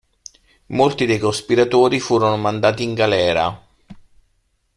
Molti 0.69 1.05
dei 1.05 1.19
cospiratori 1.19 1.99
furono 1.99 2.35
mandati 2.35 2.81
in 2.81 2.95
galera. 2.95 3.67